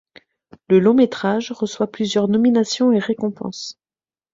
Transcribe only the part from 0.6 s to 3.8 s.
Le long-métrage reçoit plusieurs nominations et récompenses.